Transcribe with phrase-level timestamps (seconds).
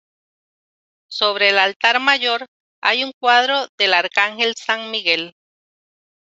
[1.11, 2.47] Sobre el altar mayor
[2.81, 5.35] hay un cuadro del arcángel San Miguel.